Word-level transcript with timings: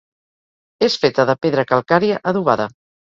És 0.87 0.95
feta 1.03 1.25
de 1.31 1.35
pedra 1.47 1.67
calcària 1.73 2.17
adobada. 2.33 2.67